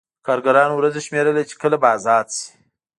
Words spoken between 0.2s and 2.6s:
کارګرانو ورځې شمېرلې چې کله به ازاد شي